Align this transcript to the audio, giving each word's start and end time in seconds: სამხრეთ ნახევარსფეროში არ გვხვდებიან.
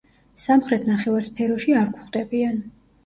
სამხრეთ 0.45 0.87
ნახევარსფეროში 0.91 1.77
არ 1.83 1.93
გვხვდებიან. 1.99 2.59